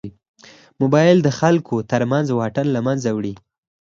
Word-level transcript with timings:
موبایل 0.81 1.17
د 1.23 1.29
خلکو 1.39 1.75
تر 1.91 2.01
منځ 2.11 2.27
واټن 2.33 2.67
له 2.75 2.81
منځه 2.87 3.09
وړي. 3.17 3.33